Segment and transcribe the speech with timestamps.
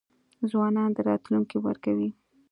[0.49, 2.09] ځوانانو ته راتلونکی ورکوي.